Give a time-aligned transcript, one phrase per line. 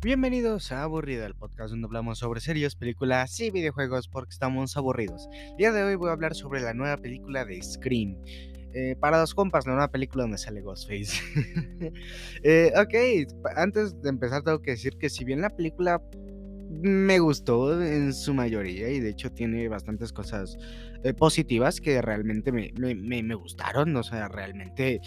[0.00, 5.28] Bienvenidos a Aburrida, el podcast donde hablamos sobre series, películas y videojuegos porque estamos aburridos.
[5.50, 8.16] El día de hoy voy a hablar sobre la nueva película de Scream.
[8.74, 11.20] Eh, para dos compas, la nueva película donde sale Ghostface.
[12.44, 16.00] eh, ok, antes de empezar tengo que decir que si bien la película
[16.70, 20.56] me gustó en su mayoría y de hecho tiene bastantes cosas
[21.02, 25.00] eh, positivas que realmente me, me, me, me gustaron, o sea, realmente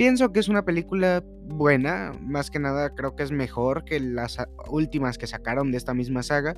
[0.00, 4.38] Pienso que es una película buena, más que nada creo que es mejor que las
[4.70, 6.54] últimas que sacaron de esta misma saga.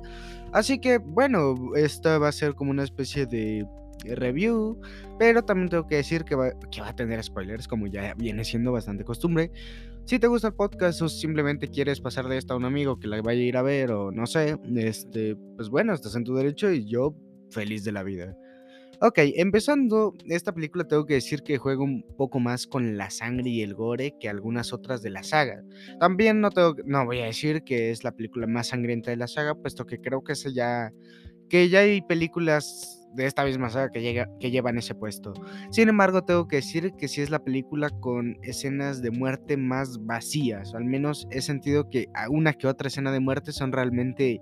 [0.53, 3.67] Así que bueno, esta va a ser como una especie de
[4.05, 4.79] review,
[5.19, 8.45] pero también tengo que decir que va, que va a tener spoilers, como ya viene
[8.45, 9.51] siendo bastante costumbre.
[10.05, 13.09] Si te gusta el podcast o simplemente quieres pasar de esta a un amigo que
[13.09, 16.33] la vaya a ir a ver o no sé, este, pues bueno, estás en tu
[16.33, 17.13] derecho y yo
[17.49, 18.37] feliz de la vida.
[19.05, 23.49] Ok, empezando, esta película tengo que decir que juega un poco más con la sangre
[23.49, 25.61] y el gore que algunas otras de la saga.
[25.99, 29.27] También no, tengo, no voy a decir que es la película más sangrienta de la
[29.27, 30.93] saga, puesto que creo que, ya,
[31.49, 35.33] que ya hay películas de esta misma saga que, llega, que llevan ese puesto.
[35.69, 40.05] Sin embargo, tengo que decir que sí es la película con escenas de muerte más
[40.05, 40.73] vacías.
[40.73, 44.39] Al menos he sentido que una que otra escena de muerte son realmente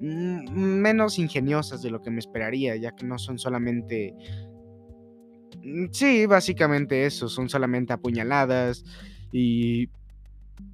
[0.00, 4.14] menos ingeniosas de lo que me esperaría, ya que no son solamente...
[5.62, 8.84] Mm, sí, básicamente eso, son solamente apuñaladas
[9.32, 9.88] y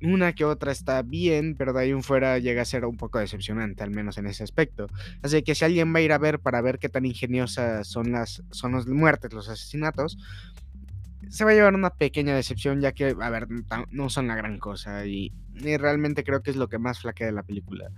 [0.03, 3.19] una que otra está bien, pero de ahí en fuera llega a ser un poco
[3.19, 4.87] decepcionante, al menos en ese aspecto.
[5.23, 8.13] Así que si alguien va a ir a ver para ver qué tan ingeniosas son
[8.13, 10.19] las, son las muertes, los asesinatos,
[11.29, 13.47] se va a llevar una pequeña decepción, ya que, a ver,
[13.91, 17.35] no son la gran cosa y, realmente creo que es lo que más flaquea de
[17.35, 17.91] la película.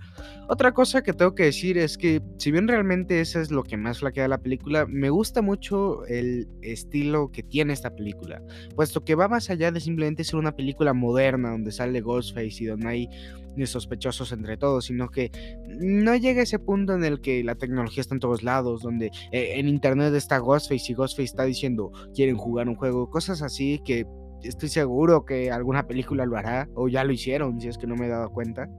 [0.49, 3.77] Otra cosa que tengo que decir es que, si bien realmente eso es lo que
[3.77, 8.41] más flaquea de la película, me gusta mucho el estilo que tiene esta película,
[8.75, 12.65] puesto que va más allá de simplemente ser una película moderna donde sale Ghostface y
[12.65, 13.09] donde hay
[13.55, 15.31] ni sospechosos entre todos, sino que
[15.67, 19.53] no llega ese punto en el que la tecnología está en todos lados, donde eh,
[19.55, 24.05] en internet está Ghostface y Ghostface está diciendo quieren jugar un juego, cosas así que
[24.43, 27.95] estoy seguro que alguna película lo hará, o ya lo hicieron, si es que no
[27.95, 28.69] me he dado cuenta.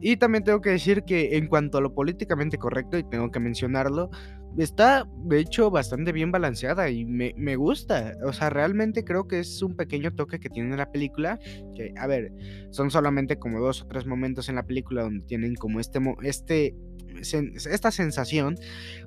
[0.00, 3.40] Y también tengo que decir que en cuanto a lo políticamente correcto, y tengo que
[3.40, 4.10] mencionarlo,
[4.62, 8.14] está de hecho bastante bien balanceada y me, me, gusta.
[8.24, 11.38] O sea, realmente creo que es un pequeño toque que tiene la película.
[11.74, 12.32] Que, a ver,
[12.70, 16.74] son solamente como dos o tres momentos en la película donde tienen como este, este
[17.20, 18.56] esta sensación,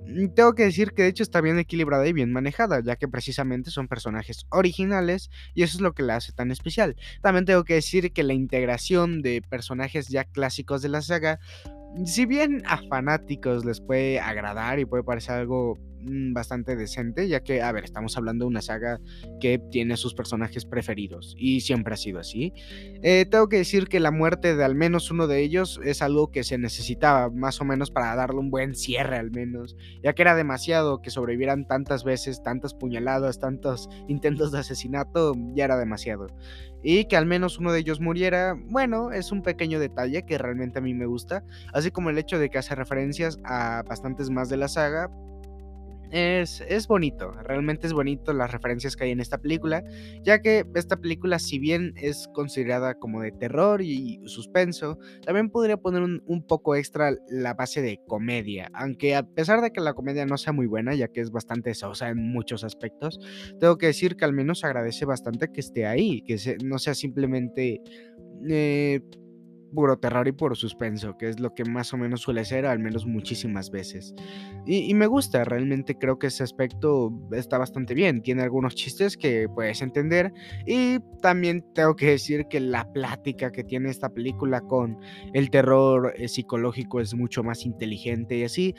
[0.06, 3.07] mm, tengo que decir que de hecho está bien equilibrada y bien manejada, ya que
[3.07, 6.96] precisamente son personajes originales y eso es lo que la hace tan especial.
[7.22, 11.40] También tengo que decir que la integración de personajes ya clásicos de la saga
[12.06, 15.78] si bien a fanáticos les puede agradar y puede parecer algo
[16.34, 19.00] bastante decente, ya que, a ver, estamos hablando de una saga
[19.40, 22.53] que tiene sus personajes preferidos y siempre ha sido así.
[23.01, 26.31] Eh, tengo que decir que la muerte de al menos uno de ellos es algo
[26.31, 30.22] que se necesitaba más o menos para darle un buen cierre al menos, ya que
[30.22, 36.28] era demasiado que sobrevivieran tantas veces, tantas puñaladas, tantos intentos de asesinato, ya era demasiado.
[36.84, 40.79] Y que al menos uno de ellos muriera, bueno, es un pequeño detalle que realmente
[40.79, 41.44] a mí me gusta,
[41.74, 45.09] así como el hecho de que hace referencias a bastantes más de la saga,
[46.12, 49.84] es, es, bonito, realmente es bonito las referencias que hay en esta película,
[50.23, 55.78] ya que esta película, si bien es considerada como de terror y suspenso, también podría
[55.78, 60.25] poner un, poco extra la base de comedia, aunque a pesar de que la comedia
[60.25, 63.19] no sea muy buena, ya que es bastante sosa en muchos aspectos,
[63.59, 67.81] tengo que decir que al menos agradece bastante que esté ahí, que no sea simplemente...
[68.47, 69.01] Eh,
[69.74, 72.80] puro terror y puro suspenso, que es lo que más o menos suele ser, al
[72.80, 74.14] menos muchísimas veces.
[74.66, 79.48] Y, me gusta, realmente creo que ese aspecto está bastante bien, tiene algunos chistes que
[79.54, 80.34] puedes entender
[80.66, 84.98] y también tengo que decir que la plática que tiene esta película con
[85.34, 88.76] el terror eh, psicológico es mucho más inteligente y así,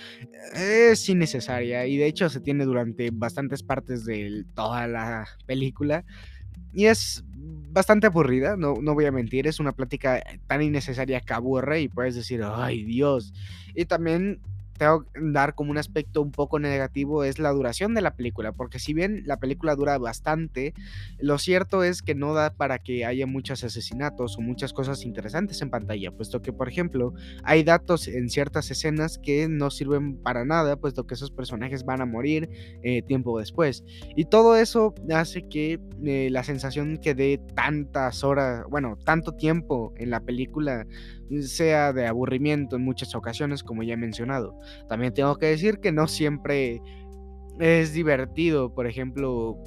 [0.55, 6.05] es innecesaria y de hecho se tiene durante bastantes partes de toda la película
[6.79, 7.25] y es
[7.73, 11.89] bastante aburrida, no, no voy a mentir, es una plática tan innecesaria que aburre y
[11.89, 13.35] puedes decir, ay Dios.
[13.75, 14.41] Y también
[14.79, 18.53] tengo que dar como un aspecto un poco negativo es la duración de la película,
[18.53, 20.73] porque si bien la película dura bastante,
[21.19, 25.61] lo cierto es que no da para que haya muchos asesinatos o muchas cosas interesantes
[25.61, 30.45] en pantalla, puesto que, por ejemplo, hay datos en ciertas escenas que no sirven para
[30.45, 32.49] nada, puesto que esos personajes van a morir
[32.83, 33.85] eh, tiempo después.
[34.17, 39.93] Y todo eso hace que eh, la sensación que dé tantas horas, bueno, tanto tiempo
[39.97, 40.87] en la película
[41.43, 44.59] sea de aburrimiento en muchas ocasiones, como ya he mencionado.
[44.89, 46.81] También tengo que decir que no siempre
[47.59, 49.59] es divertido, por ejemplo,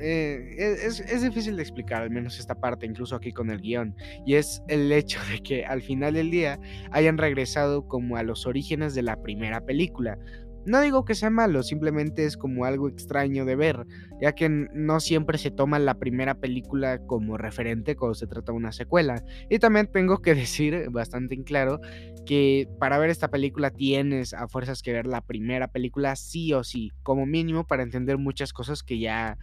[0.00, 3.60] eh, e, es, es, difícil de explicar, al menos esta parte, incluso aquí con el
[3.60, 3.94] guion.
[4.24, 6.58] Y es el hecho de que al final del día
[6.90, 10.18] hayan regresado como a los orígenes de la primera película.
[10.66, 13.86] No digo que sea malo, simplemente es como algo extraño de ver,
[14.20, 18.58] ya que no siempre se toma la primera película como referente cuando se trata de
[18.58, 19.22] una secuela.
[19.48, 21.80] Y también tengo que decir bastante en claro
[22.26, 26.64] que para ver esta película tienes a fuerzas que ver la primera película sí o
[26.64, 29.38] sí, como mínimo para entender muchas cosas que ya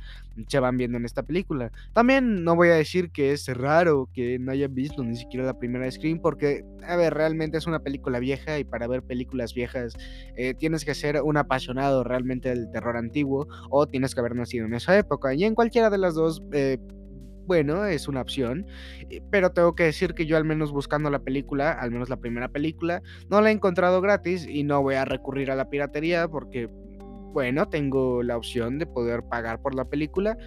[0.47, 1.71] se van viendo en esta película.
[1.93, 5.57] También no voy a decir que es raro que no hayan visto ni siquiera la
[5.57, 9.93] primera screen, porque, a ver, realmente es una película vieja y para ver películas viejas
[10.35, 14.65] eh, tienes que ser un apasionado realmente del terror antiguo o tienes que haber nacido
[14.65, 15.33] en esa época.
[15.33, 16.41] Y en cualquiera de las dos...
[16.51, 16.77] Eh,
[17.45, 18.65] bueno, es una opción,
[19.09, 22.15] eh, pero tengo que decir que yo al menos buscando la película, al menos la
[22.15, 26.29] primera película, no la he encontrado gratis y no voy a recurrir a la piratería
[26.29, 26.69] porque
[27.33, 30.37] bueno, tengo la opción de poder pagar por la película.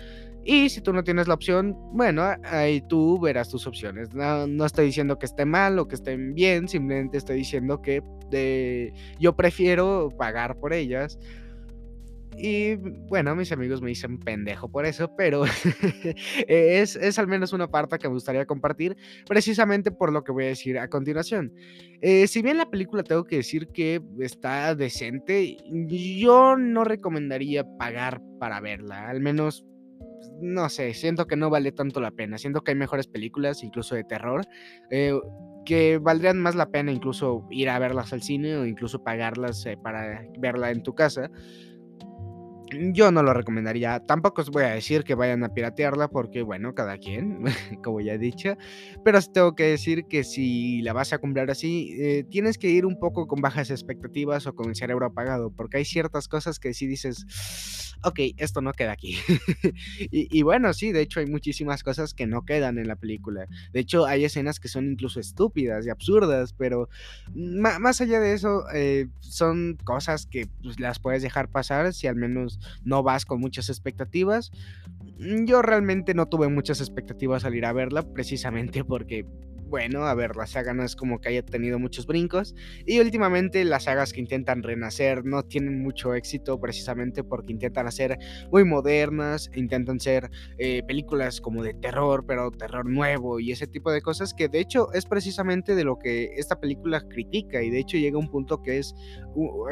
[0.49, 4.15] Y si tú no tienes la opción, bueno, ahí tú verás tus opciones.
[4.15, 8.01] No, estoy diciendo que esté mal o que estén bien, simplemente estoy diciendo que
[9.19, 11.19] yo prefiero pagar por ellas
[12.39, 12.75] y
[13.09, 15.45] bueno, mis amigos me dicen pendejo por eso, pero
[16.49, 18.97] es, es, al menos una parte que me gustaría compartir,
[19.27, 21.53] precisamente por lo que voy a decir a continuación.
[22.03, 25.57] Eh, si bien la película tengo que decir que está decente,
[25.89, 29.65] yo no recomendaría pagar para verla, al menos
[30.41, 32.39] no sé, siento que no vale tanto la pena.
[32.39, 34.47] Siento que hay mejores películas, incluso de terror,
[34.91, 35.19] eh,
[35.65, 39.77] que valdrían más la pena incluso ir a verlas al cine o incluso pagarlas eh,
[39.77, 41.31] para verla en tu casa.
[42.73, 44.01] Yo no lo recomendaría.
[44.01, 47.45] Tampoco os voy a decir que vayan a piratearla porque, bueno, cada quien,
[47.85, 48.57] como ya he dicho.
[49.05, 52.69] Pero sí tengo que decir que si la vas a comprar así, eh, tienes que
[52.69, 55.51] ir un poco con bajas expectativas o con el cerebro apagado.
[55.51, 57.25] Porque hay ciertas cosas que si dices,
[58.03, 59.17] ok, esto no queda aquí.
[60.11, 63.47] y, bueno, sí, de hecho hay muchísimas cosas que no quedan en la película.
[63.73, 66.53] De hecho, hay escenas que son incluso estúpidas y absurdas.
[66.53, 66.89] Pero
[67.33, 72.17] más allá de eso, eh, son cosas que pues, las puedes dejar pasar si al
[72.17, 74.51] menos no vas con muchas expectativas.
[75.19, 79.27] Mm, yo realmente no tuve muchas expectativas al ir a verla, precisamente porque
[79.69, 82.55] bueno, a ver, la saga no es como que haya tenido muchos brincos.
[82.87, 88.19] Y últimamente las sagas que intentan renacer no tienen mucho éxito precisamente porque intentan hacer
[88.51, 93.91] muy modernas, intentan ser eh, películas como de terror, pero terror nuevo y ese tipo
[93.91, 97.81] de cosas que de hecho es precisamente de lo que esta película critica y de
[97.81, 98.95] hecho llega a un punto que es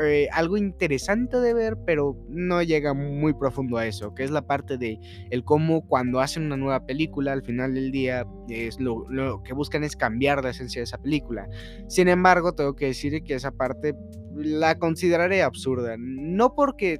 [0.02, 4.46] eh, algo interesante de ver, pero no llega muy profundo a eso, que es la
[4.46, 4.98] parte de
[5.30, 9.54] el cómo cuando hacen una nueva película al final del día es lo, lo que
[9.54, 11.48] buscan es cambiar la esencia de esa película.
[11.88, 13.94] Sin embargo, tengo que decir que esa parte
[14.34, 15.96] la consideraré absurda.
[15.98, 16.98] No porque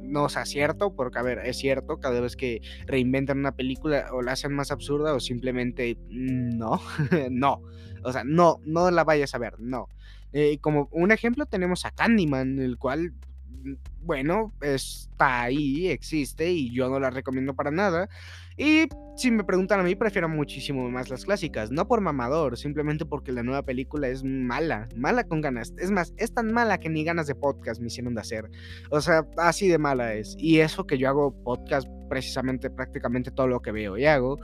[0.00, 4.22] no sea cierto, porque a ver, es cierto, cada vez que reinventan una película o
[4.22, 6.80] la hacen más absurda o simplemente no,
[7.30, 7.62] no.
[8.04, 9.88] O sea, no, no la vayas a ver, no.
[10.32, 13.14] Eh, como un ejemplo tenemos a Candyman, el cual
[14.02, 18.08] bueno, está ahí, existe y yo no la recomiendo para nada.
[18.56, 21.70] Y si me preguntan a mí, prefiero muchísimo más las clásicas.
[21.70, 25.74] No por mamador, simplemente porque la nueva película es mala, mala con ganas.
[25.78, 28.50] Es más, es tan mala que ni ganas de podcast me hicieron de hacer.
[28.90, 30.36] O sea, así de mala es.
[30.38, 34.38] Y eso que yo hago podcast precisamente prácticamente todo lo que veo y hago.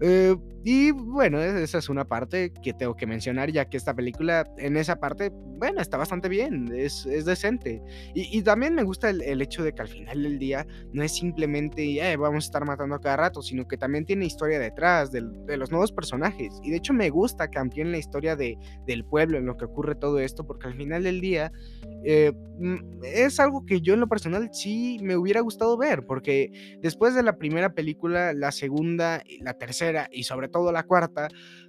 [0.00, 4.44] Eh, y bueno, esa es una parte que tengo que mencionar, ya que esta película
[4.58, 7.82] en esa parte, bueno, está bastante bien, es, es decente.
[8.14, 11.82] Y, también me gusta el, hecho de que al final del día no es simplemente,
[11.82, 15.22] eh, vamos a estar matando a cada rato, sino que también tiene historia detrás de,
[15.46, 16.60] de los nuevos personajes.
[16.62, 19.64] Y de hecho me gusta que amplíen la historia de, del pueblo en lo que
[19.64, 21.52] ocurre todo esto, porque al final del día
[22.04, 26.78] eh, mm, es algo que yo en lo personal sí me hubiera gustado ver, porque
[26.80, 31.28] después de la primera película, la segunda, la tercera y sobre todo la cuarta,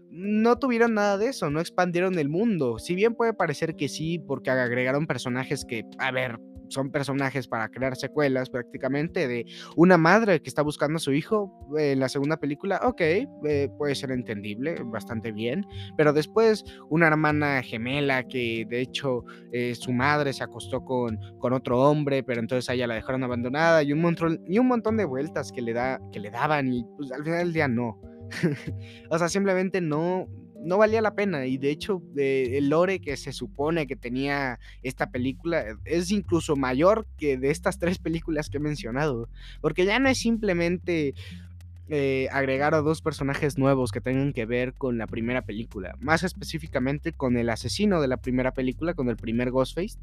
[0.09, 2.79] no tuvieron nada de eso, no expandieron el mundo.
[2.79, 7.69] Si bien puede parecer que sí, porque agregaron personajes que, a ver, son personajes para
[7.69, 9.45] crear secuelas prácticamente de
[9.75, 13.95] una madre que está buscando a su hijo en la segunda película, ok, eh, puede
[13.95, 15.65] ser entendible, bastante bien,
[15.97, 21.53] pero después una hermana gemela que de hecho eh, su madre se acostó con, con
[21.53, 24.97] otro hombre, pero entonces a ella la dejaron abandonada y un montón, y un montón
[24.97, 27.99] de vueltas que le, da, que le daban y pues, al final del día no.
[29.09, 30.27] o sea, simplemente no,
[30.63, 31.45] no valía la pena.
[31.45, 37.07] Y de hecho, el lore que se supone que tenía esta película es incluso mayor
[37.17, 39.29] que de estas tres películas que he mencionado.
[39.61, 41.13] Porque ya no es simplemente
[41.91, 45.95] eh, agregar a dos personajes nuevos que tengan que ver con la primera película.
[45.99, 49.97] Más específicamente con el asesino de la primera película, con el primer Ghostface.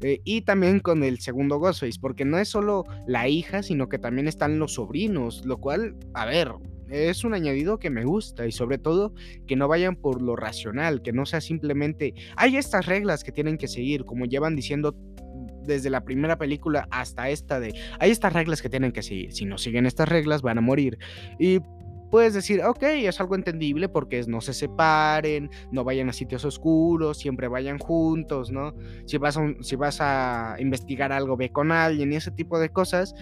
[0.00, 3.98] Eh, y también con el segundo Ghostface, porque no es solo la hija, sino que
[3.98, 6.52] también están los sobrinos, lo cual, a ver,
[6.90, 9.14] es un añadido que me gusta y sobre todo
[9.46, 13.58] que no vayan por lo racional, que no sea simplemente, hay estas reglas que tienen
[13.58, 14.94] que seguir, como llevan diciendo
[15.66, 19.44] desde la primera película hasta esta de, hay estas reglas que tienen que seguir, si
[19.44, 20.98] no siguen estas reglas van a morir.
[21.38, 21.60] Y
[22.14, 27.18] puedes decir, ok, es algo entendible porque no se separen, no vayan a sitios oscuros,
[27.18, 28.72] siempre vayan juntos, ¿no?
[29.04, 32.68] Si vas a, si vas a investigar algo, ve con alguien y ese tipo de
[32.68, 33.16] cosas.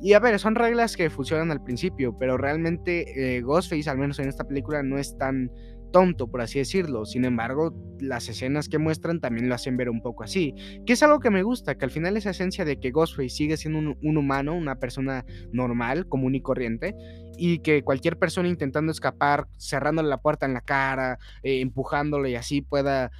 [0.00, 4.20] Y a ver, son reglas que funcionan al principio, pero realmente eh, Ghostface, al menos
[4.20, 5.50] en esta película, no es tan
[5.96, 7.06] tonto, por así decirlo.
[7.06, 10.54] Sin embargo, las escenas que muestran también lo hacen ver un poco así.
[10.84, 13.56] Que es algo que me gusta, que al final esa esencia de que Ghostface sigue
[13.56, 16.94] siendo un, humano, una persona normal, común y corriente,
[17.36, 22.34] y que cualquier persona intentando escapar, cerrándole la puerta en la cara, eh, empujándolo y
[22.34, 23.10] así pueda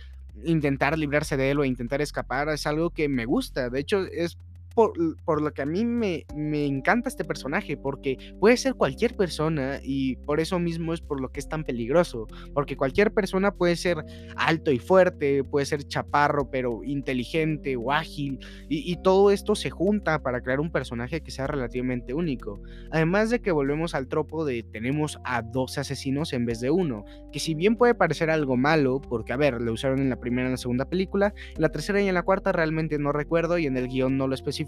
[0.45, 3.71] intentar librarse de él o intentar escapar, es algo que me gusta.
[3.71, 4.39] De hecho, es
[4.76, 9.80] por, lo que a mí me, me, encanta este personaje, porque puede ser cualquier persona
[9.83, 13.76] y por eso mismo es por lo que es tan peligroso, porque cualquier persona puede
[13.76, 14.04] ser
[14.37, 19.71] alto y fuerte, puede ser chaparro pero inteligente o ágil, y, y todo esto se
[19.71, 22.61] junta para crear un personaje que sea relativamente único.
[22.90, 27.06] Además de que volvemos al tropo de tenemos a dos asesinos en vez de uno,
[27.33, 30.42] que si bien puede parecer algo malo, porque a ver, lo usaron en la primera
[30.42, 33.56] y en la segunda película, en la tercera y en la cuarta realmente no recuerdo
[33.56, 34.66] y en el guion no lo especifico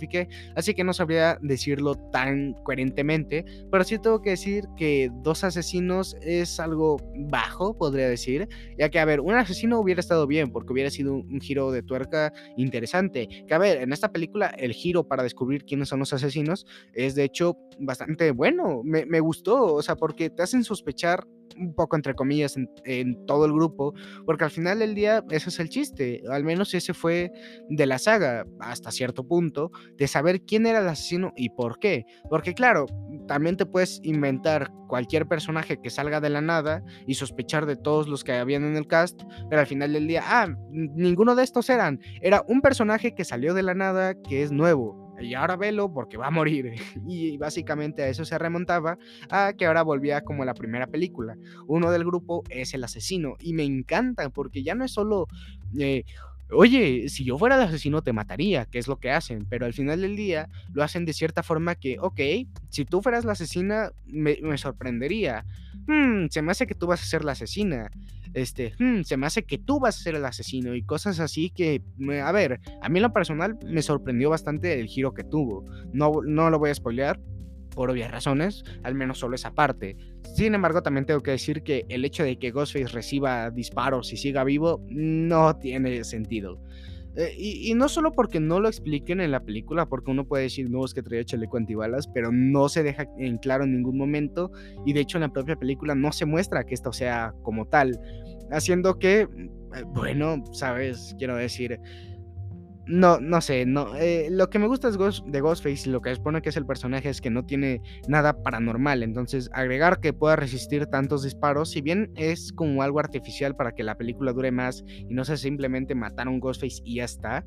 [0.55, 6.17] así que no sabría decirlo tan coherentemente, pero sí tengo que decir que dos asesinos
[6.21, 6.97] es algo
[7.31, 11.15] bajo, podría decir, ya que, a ver, un asesino hubiera estado bien, porque hubiera sido
[11.15, 15.65] un, giro de tuerca interesante, que, a ver, en esta película el giro para descubrir
[15.65, 20.31] quiénes son los asesinos es, de hecho, bastante bueno, me, me gustó, o sea, porque
[20.31, 21.27] te hacen sospechar
[21.59, 25.59] un poco entre comillas en, todo el grupo, porque al final del día ese es
[25.61, 27.31] el chiste, al menos ese fue
[27.69, 32.07] de la saga hasta cierto punto, de saber quién era el asesino y por qué,
[32.29, 32.87] porque claro,
[33.27, 38.09] también te puedes inventar cualquier personaje que salga de la nada y sospechar de todos
[38.09, 41.69] los que habían en el cast, pero al final del día, ah, ninguno de estos
[41.71, 45.93] eran, era un personaje que salió de la nada que es nuevo, y ahora velo
[45.93, 46.73] porque va a morir.
[47.09, 48.99] Y básicamente a eso se remontaba
[49.31, 51.37] a que ahora volvía como la primera película.
[51.67, 55.27] Uno del grupo es el asesino y me encanta porque ya no es solo...
[55.79, 56.05] Eh,
[56.51, 59.75] Oye, si yo fuera el asesino te mataría, que es lo que hacen, pero al
[59.75, 62.21] final del día lo hacen de cierta forma que, ok,
[62.69, 65.45] si tú fueras la asesina, me, sorprendería.
[65.87, 67.91] Hmm, se me hace que tú vas a ser la asesina
[68.35, 71.51] este, hmm, se me hace que tú vas a ser el asesino y cosas así
[71.51, 71.83] que,
[72.23, 75.65] a ver, a mí en lo personal me sorprendió bastante el giro que tuvo.
[75.93, 77.21] No, no lo voy a spoilear,
[77.79, 79.97] por obvias razones, al menos solo esa parte.
[80.35, 84.17] Sin embargo, también tengo que decir que el hecho de que Ghostface reciba disparos y
[84.17, 86.61] siga vivo no tiene sentido.
[87.15, 90.69] Eh, y, no solo porque no lo expliquen en la película, porque uno puede decir,
[90.69, 94.51] no, es que traía chaleco antibalas, pero no se deja en claro en ningún momento.
[94.85, 97.97] Y de hecho en la propia película no se muestra que esto sea como tal.
[98.51, 99.29] Haciendo que, eh,
[99.95, 101.79] bueno, sabes, quiero decir,
[102.89, 103.95] no, no sé, no.
[103.97, 107.11] Eh, lo que me gusta de Ghostface y lo que expone que es el personaje
[107.11, 109.03] es que no tiene nada paranormal.
[109.03, 113.83] Entonces, agregar que pueda resistir tantos disparos, si bien es como algo artificial para que
[113.83, 117.45] la película dure más y no sea simplemente matar a un Ghostface y ya está.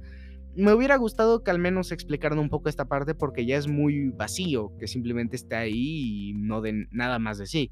[0.55, 4.09] Me hubiera gustado que al menos explicaran un poco esta parte porque ya es muy
[4.09, 7.71] vacío, que simplemente esté ahí y no den nada más de sí.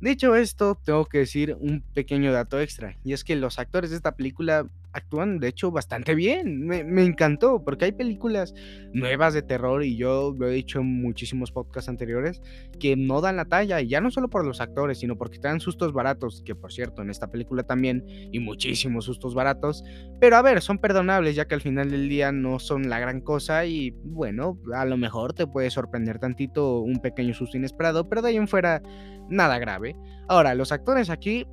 [0.00, 3.96] Dicho esto, tengo que decir un pequeño dato extra, y es que los actores de
[3.96, 6.66] esta película actúan de hecho bastante bien.
[6.66, 8.54] Me, encantó, porque hay películas
[8.92, 12.40] nuevas de terror, y yo lo he dicho en muchísimos podcasts anteriores,
[12.78, 15.48] que no dan la talla, y ya no solo por los actores, sino porque te
[15.48, 19.84] dan sustos baratos, que por cierto en esta película también, y muchísimos sustos baratos,
[20.20, 23.20] pero a ver, son perdonables, ya que al final del día no son la gran
[23.20, 28.22] cosa, y bueno, a lo mejor te puede sorprender tantito un pequeño susto inesperado, pero
[28.22, 28.82] de ahí en fuera,
[29.28, 29.96] nada grave.
[30.28, 31.46] Ahora, los actores aquí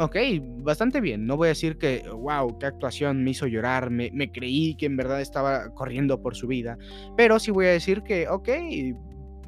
[0.00, 0.16] Ok,
[0.62, 1.26] bastante bien.
[1.26, 4.86] No voy a decir que, wow, qué actuación me hizo llorar, me, me, creí que
[4.86, 6.78] en verdad estaba corriendo por su vida.
[7.16, 8.48] Pero sí voy a decir que, ok,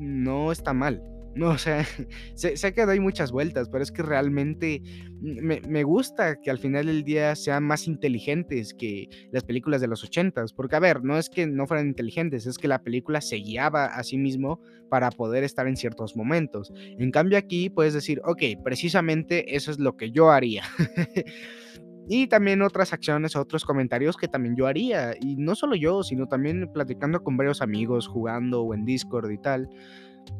[0.00, 1.00] no está mal.
[1.34, 1.84] No, o sea,
[2.34, 4.82] sé, que doy muchas vueltas, pero es que realmente
[5.20, 10.02] me, gusta que al final del día sean más inteligentes que las películas de los
[10.02, 10.52] ochentas.
[10.52, 13.86] Porque, a ver, no es que no fueran inteligentes, es que la película se guiaba
[13.86, 16.72] a sí mismo para poder estar en ciertos momentos.
[16.74, 20.64] En cambio, aquí puedes decir, ok, precisamente eso es lo que yo haría.
[22.08, 25.14] y también otras acciones, otros comentarios que también yo haría.
[25.20, 29.38] Y no solo yo, sino también platicando con varios amigos, jugando o en Discord y
[29.38, 29.68] tal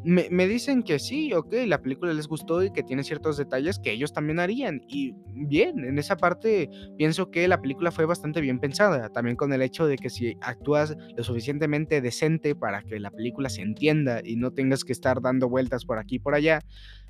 [0.03, 3.93] me, dicen que sí, ok, la película les gustó y que tiene ciertos detalles que
[3.93, 4.81] ellos también harían.
[4.89, 9.11] Y bien, en esa parte pienso que la película fue bastante bien pensada.
[9.11, 13.51] También con el hecho de que si actúas lo suficientemente decente para que la película
[13.51, 16.61] se entienda y no tengas que estar dando vueltas por aquí y por allá,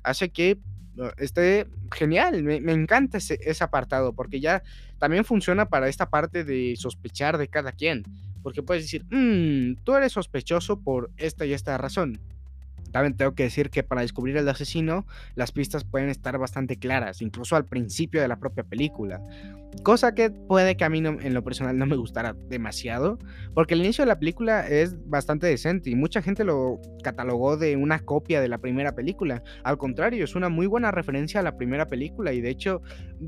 [0.03, 0.59] hace que
[0.97, 2.43] uh, esté genial.
[2.43, 4.63] Me, encanta ese, apartado porque ya
[4.99, 8.03] también funciona para esta parte de sospechar de cada quien.
[8.43, 12.19] Porque puedes decir, mmm, tú eres sospechoso por esta y esta razón
[12.91, 15.05] también tengo que decir que para descubrir el asesino,
[15.35, 19.21] las pistas pueden estar bastante claras, incluso al principio de la propia película.
[19.83, 23.17] Cosa que puede que a mí en lo personal no me gustara demasiado,
[23.55, 27.75] porque el inicio de la película es bastante decente y mucha gente lo catalogó de
[27.77, 29.43] una copia de la primera película.
[29.63, 32.81] Al contrario, es una muy buena referencia a la primera película y de hecho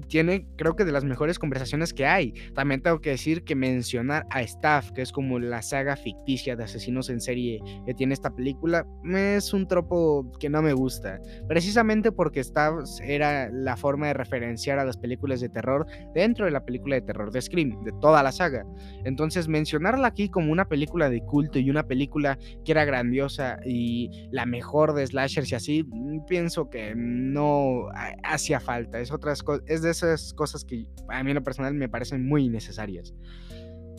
[0.08, 2.34] tiene creo que de las mejores conversaciones que hay.
[2.54, 6.66] También tengo que decir que mencionar a Staff, que es como la saga ficticia de
[6.66, 11.20] asesinos en serie que tiene esta película, es un tropo que no me gusta.
[11.48, 16.52] Precisamente porque Staff era la forma de referenciar a las películas de terror dentro de
[16.52, 18.66] la película de terror de Scream, de toda la saga.
[19.06, 24.10] Entonces, mencionarla aquí como una película de culto y una película que era grandiosa y
[24.32, 27.88] la mejor de slashers y así, mm, pienso que no
[28.24, 29.00] hacía falta.
[29.00, 32.46] Es, otras es de esas cosas que a mí en lo personal me parecen muy
[32.46, 33.14] innecesarias.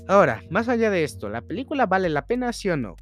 [0.06, 2.96] Ahora, más allá de esto, ¿la película vale la pena, sí o no?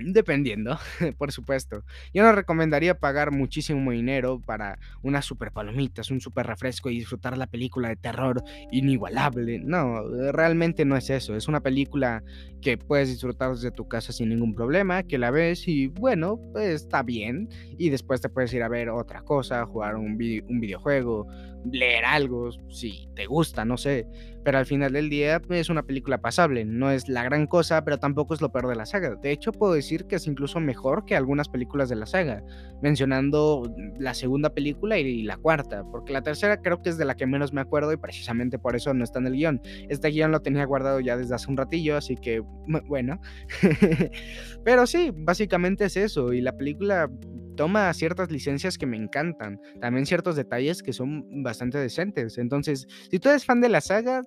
[0.00, 0.78] Dependiendo,
[1.18, 1.84] por supuesto.
[2.14, 7.36] Yo no recomendaría pagar muchísimo dinero para unas super palomitas, un super refresco y disfrutar
[7.36, 8.40] la película de terror
[8.70, 9.58] inigualable.
[9.58, 10.02] No,
[10.32, 11.34] realmente no es eso.
[11.34, 12.22] Es una película
[12.62, 16.82] que puedes disfrutar desde tu casa sin ningún problema, que la ves y bueno, pues
[16.82, 17.48] está bien.
[17.76, 20.12] Y después te puedes ir a ver otra cosa, jugar un,
[20.48, 21.26] un videojuego,
[21.72, 24.06] leer algo, si te gusta, no sé.
[24.48, 26.64] Pero al final del día es una película pasable.
[26.64, 29.14] No es la gran cosa, pero tampoco es lo peor de la saga.
[29.16, 32.42] De hecho, puedo decir que es incluso mejor que algunas películas de la saga,
[32.80, 37.14] mencionando la segunda película y la cuarta, porque la tercera creo que es de la
[37.14, 39.60] que menos me acuerdo y precisamente por eso no está en el guion.
[39.90, 42.42] Este guion lo tenía guardado ya desde hace un ratillo, así que
[42.86, 43.20] bueno.
[44.64, 47.10] Pero sí, básicamente es eso, y la película
[47.58, 52.38] toma ciertas licencias que me encantan, también ciertos detalles que son bastante decentes.
[52.38, 54.22] Entonces, si tú eres fan de la saga,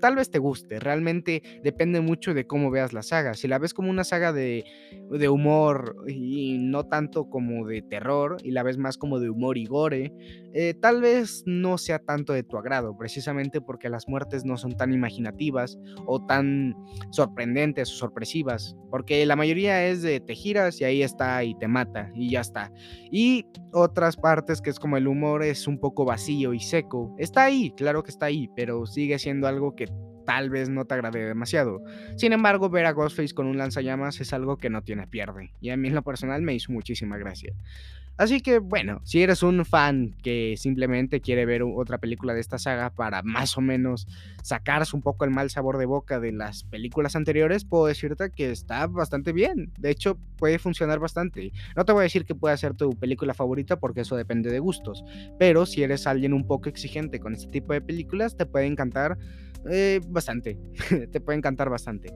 [0.00, 3.34] tal vez te guste, realmente depende mucho de cómo veas la saga.
[3.34, 4.64] Si la ves como una saga de,
[5.10, 9.58] de, humor y no tanto como de terror, y la ves más como de humor
[9.58, 10.12] y gore,
[10.52, 14.76] eh, tal vez no sea tanto de tu agrado, precisamente porque las muertes no son
[14.76, 16.74] tan imaginativas o tan
[17.10, 21.66] sorprendentes o sorpresivas, porque la mayoría es de te giras y ahí está y te
[21.68, 22.70] mata y ya está.
[23.10, 27.44] Y otras partes que es como el humor es un poco vacío y seco, está
[27.44, 29.88] ahí, claro que está ahí, pero sigue siendo algo que
[30.24, 31.82] tal vez no te agrade demasiado.
[32.16, 35.70] Sin embargo, ver a Ghostface con un lanzallamas es algo que no tiene pierde, y
[35.70, 37.54] a mí en lo personal me hizo muchísima gracia.
[38.16, 42.58] Así que bueno, si eres un fan que simplemente quiere ver otra película de esta
[42.58, 44.06] saga para más o menos
[44.40, 48.52] sacarse un poco el mal sabor de boca de las películas anteriores, puedo decirte que
[48.52, 49.72] está bastante bien.
[49.80, 51.52] De hecho, puede funcionar bastante.
[51.74, 54.60] No te voy a decir que pueda ser tu película favorita porque eso depende de
[54.60, 55.02] gustos,
[55.36, 59.18] pero si eres alguien un poco exigente con este tipo de películas, te puede encantar
[59.70, 60.58] eh, bastante.
[61.10, 62.12] te puede encantar bastante.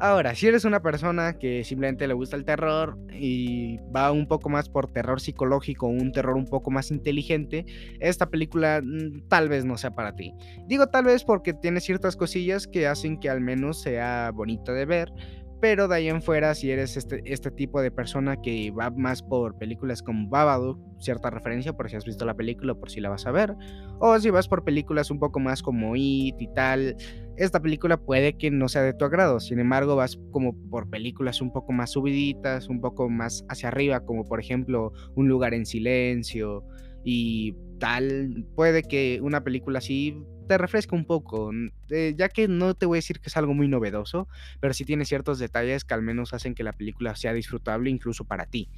[0.00, 4.48] Ahora, si eres una persona que simplemente le gusta el terror y va un poco
[4.48, 7.66] más por terror psicológico, un terror un poco más inteligente,
[7.98, 10.34] esta película mm, tal vez no sea para ti.
[10.68, 14.86] Digo tal vez porque tiene ciertas cosillas que hacen que al menos sea bonita de
[14.86, 15.12] ver,
[15.60, 19.22] pero de ahí en fuera, si eres este, este tipo de persona que va más
[19.22, 23.08] por películas como Babadook, cierta referencia por si has visto la película por si la
[23.08, 23.54] vas a ver,
[23.98, 26.96] o si vas por películas un poco más como It y tal,
[27.38, 29.38] esta película puede que no sea de tu agrado.
[29.38, 34.00] Sin embargo, vas como por películas un poco más subiditas, un poco más hacia arriba,
[34.00, 36.64] como por ejemplo Un lugar en silencio
[37.04, 38.44] y tal.
[38.56, 41.50] Puede que una película así te refresca un poco,
[41.90, 44.26] eh, ya que no te voy a decir que es algo muy novedoso,
[44.60, 48.24] pero sí tiene ciertos detalles que al menos hacen que la película sea disfrutable incluso
[48.24, 48.68] para ti.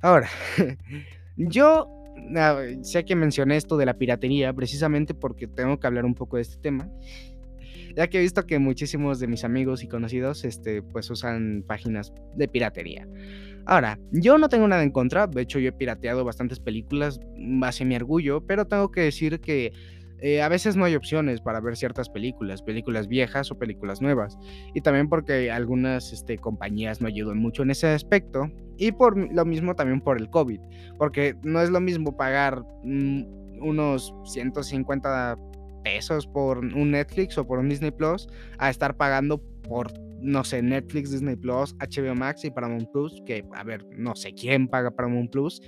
[0.00, 0.28] Ahora,
[1.36, 1.88] yo
[2.36, 6.36] ah, sé que mencioné esto de la piratería precisamente porque tengo que hablar un poco
[6.36, 6.88] de este tema
[7.96, 12.12] ya que he visto que muchísimos de mis amigos y conocidos este, pues usan páginas
[12.36, 13.08] de piratería.
[13.64, 17.84] Ahora, yo no tengo nada en contra, de hecho yo he pirateado bastantes películas, base
[17.84, 19.72] mi orgullo, pero tengo que decir que
[20.20, 24.38] eh, a veces no hay opciones para ver ciertas películas, películas viejas o películas nuevas.
[24.74, 28.50] Y también porque algunas este, compañías no ayudan mucho en ese aspecto.
[28.78, 30.60] Y por lo mismo también por el COVID.
[30.98, 35.36] Porque no es lo mismo pagar mm, unos 150
[35.84, 38.26] pesos por un Netflix o por un Disney Plus
[38.58, 43.44] a estar pagando por no sé, Netflix, Disney Plus, HBO Max y Paramount Plus, que
[43.54, 45.60] a ver, no sé quién paga Paramount Plus,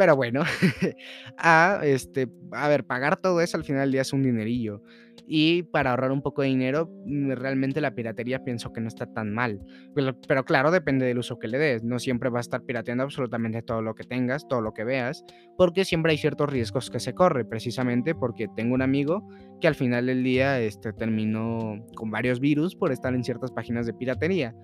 [0.00, 0.44] pero bueno,
[1.36, 4.82] a, este, a ver, pagar todo eso al final del día es un dinerillo.
[5.26, 9.04] Y para ahorrar un poco de dinero, mm, realmente la piratería pienso que no está
[9.12, 9.60] tan mal.
[9.94, 11.84] Pero, claro, depende del uso que le des.
[11.84, 15.22] No siempre vas a estar pirateando absolutamente todo lo que tengas, todo lo que veas,
[15.58, 19.28] porque siempre hay ciertos riesgos que se corre, precisamente porque tengo un amigo
[19.60, 23.84] que al final del día este, terminó con varios virus por estar en ciertas páginas
[23.84, 24.54] de piratería.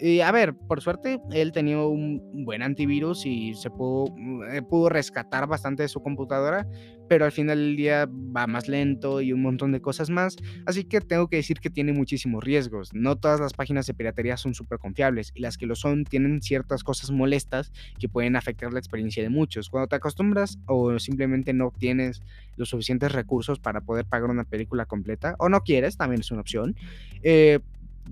[0.00, 4.62] Y a ver, por suerte, él tenía un buen antivirus y se pudo, mm, eh,
[4.62, 6.68] pudo rescatar bastante de su computadora,
[7.08, 10.36] pero al final del día va más lento y un montón de cosas más.
[10.66, 12.94] Así que tengo que decir que tiene muchísimos riesgos.
[12.94, 16.42] No todas las páginas de piratería son súper confiables y las que lo son tienen
[16.42, 19.68] ciertas cosas molestas que pueden afectar la experiencia de muchos.
[19.68, 22.20] Cuando te acostumbras o simplemente no tienes
[22.56, 26.40] los suficientes recursos para poder pagar una película completa, o no quieres, también es una
[26.40, 26.76] opción.
[27.22, 27.60] Eh,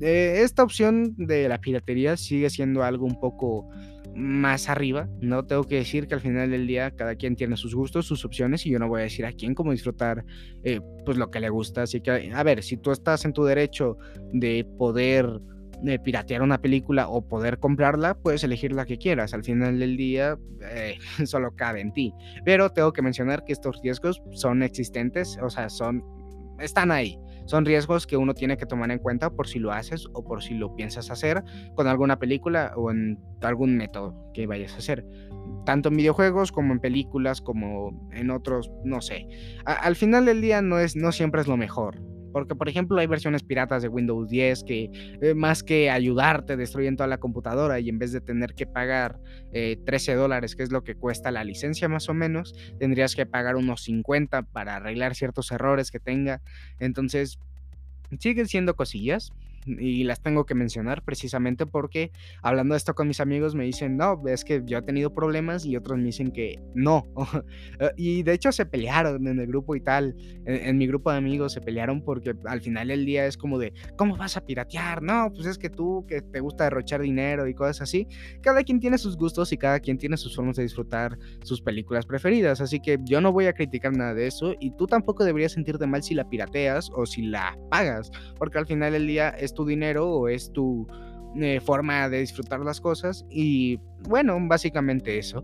[0.01, 3.69] esta opción de la piratería sigue siendo algo un poco
[4.17, 5.45] más arriba, ¿no?
[5.45, 8.65] Tengo que decir que al final del día cada quien tiene sus gustos, sus opciones
[8.65, 10.25] y yo no voy a decir a quién cómo disfrutar
[10.65, 11.83] eh, pues lo que le gusta.
[11.83, 13.99] Así que, a ver, si tú estás en tu derecho
[14.33, 15.41] de poder
[15.85, 19.35] eh, piratear una película o poder comprarla, puedes elegir la que quieras.
[19.35, 22.15] Al final del día, eh, solo cabe en ti.
[22.45, 26.03] Pero tengo que mencionar que estos riesgos son existentes, o sea, son,
[26.59, 27.19] están ahí.
[27.47, 30.43] Son riesgos que uno tiene que tomar en cuenta por si lo haces o por
[30.43, 31.43] si lo piensas hacer
[31.75, 35.07] con alguna película o en algún método que vayas a hacer.
[35.65, 39.29] Tanto en videojuegos como en películas, como en otros, no sé.
[39.65, 42.01] al final del día no, es, no siempre es lo mejor.
[42.37, 44.91] Porque, por ejemplo, hay versiones piratas de Windows 10 que
[45.23, 49.19] eh, más que ayudarte destruyen toda la computadora y en vez de tener que pagar
[49.53, 53.25] 13 eh, dólares, que es lo que cuesta la licencia más o menos, tendrías que
[53.25, 56.43] pagar unos 50 para arreglar ciertos errores que tenga.
[56.79, 57.39] Entonces,
[58.19, 59.33] siguen siendo cosillas,
[59.67, 63.97] y las tengo que mencionar precisamente porque hablando de esto con mis amigos me dicen,
[63.97, 67.07] no, es que yo he tenido problemas y otros me dicen que no.
[67.79, 71.19] Eh, y de hecho se pelearon en el grupo y tal, en, mi grupo de
[71.19, 75.03] amigos se pelearon porque al final del día es como de, ¿cómo vas a piratear?
[75.03, 78.07] No, pues es que tú que te gusta derrochar dinero y cosas así.
[78.41, 82.07] Cada quien tiene sus gustos y cada quien tiene sus formas de disfrutar sus películas
[82.07, 85.53] preferidas, así que yo no voy a criticar nada de eso y tú tampoco deberías
[85.53, 89.55] sentirte mal si la pirateas o si la pagas, porque al final del día es
[89.57, 90.87] tu dinero o es tu
[91.41, 93.27] eh, forma de disfrutar las cosas.
[93.29, 95.43] Y bueno, básicamente eso.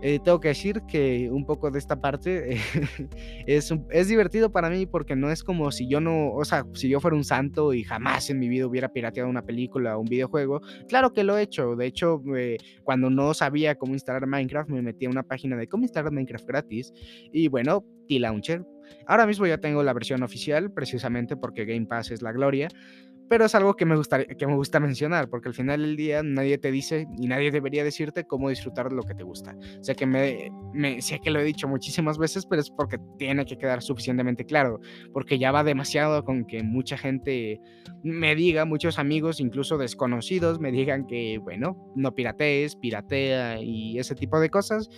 [0.00, 2.56] Eh, tengo que decir que un poco de esta parte
[3.46, 6.88] es, es divertido para mí porque no es como si yo no, o sea, si
[6.88, 10.06] yo fuera un santo y jamás en mi vida hubiera pirateado una película o un
[10.06, 10.60] videojuego.
[10.88, 11.74] Claro que lo he hecho.
[11.74, 15.66] De hecho, eh, cuando no sabía cómo instalar Minecraft, me metí a una página de
[15.66, 16.92] cómo instalar Minecraft gratis.
[17.32, 18.64] Y bueno, T-Launcher.
[19.06, 22.68] Ahora mismo ya tengo la versión oficial, precisamente porque Game Pass es la gloria
[23.28, 26.22] pero es algo que me, gusta, que me gusta mencionar, porque al final del día
[26.22, 29.56] nadie te dice y nadie debería decirte cómo disfrutar lo que te gusta.
[29.80, 33.44] Sé que, me, me, sé que lo he dicho muchísimas veces, pero es porque tiene
[33.44, 34.80] que quedar suficientemente claro,
[35.12, 37.60] porque ya va demasiado con que mucha gente
[38.02, 44.14] me diga, muchos amigos, incluso desconocidos, me digan que, bueno, no piratees, piratea y ese
[44.14, 44.88] tipo de cosas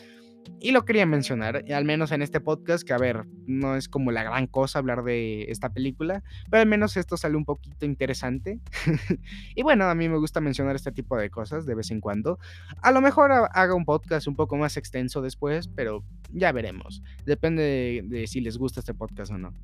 [0.62, 4.12] y lo quería mencionar, al menos en este podcast, que a ver, no es como
[4.12, 8.60] la gran cosa hablar de esta película, pero al menos esto sale un poquito interesante.
[9.54, 12.38] y bueno, a mí me gusta mencionar este tipo de cosas de vez en cuando.
[12.82, 17.02] A lo mejor haga un podcast un poco más extenso después, pero ya veremos.
[17.24, 19.54] Depende de, si les gusta este podcast o no.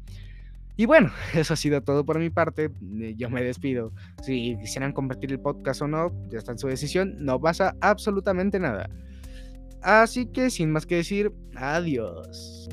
[0.78, 2.70] Y bueno, eso ha sido todo por mi parte.
[3.00, 3.92] Eh, yo me despido.
[4.22, 7.16] Si quisieran compartir el podcast o no, ya está en su decisión.
[7.18, 8.88] No pasa absolutamente nada.
[9.82, 12.68] Así que sin más que decir, adiós.